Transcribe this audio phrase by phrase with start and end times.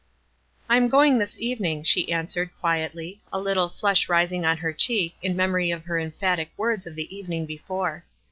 [0.67, 5.15] "I'm going this evening," she answered, quiet ly, a little flush rising on her cheek
[5.21, 8.03] in memory of her emphatic words of the evening before.